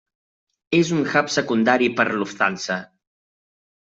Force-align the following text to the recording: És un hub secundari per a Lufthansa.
És 0.77 0.93
un 0.95 1.03
hub 1.09 1.29
secundari 1.33 1.89
per 1.99 2.05
a 2.13 2.15
Lufthansa. 2.21 2.79